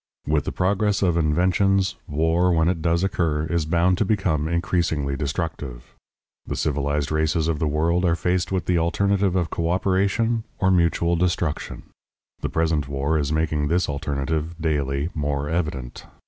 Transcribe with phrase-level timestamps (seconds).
[0.25, 5.15] With the progress of inventions, war, when it does occur, is bound to become increasingly
[5.15, 5.93] destructive.
[6.47, 11.17] The civilized races of the world are faced with the alternative of coöperation or mutual
[11.17, 11.83] destruction.
[12.39, 16.07] The present war is making this alternative daily more evident.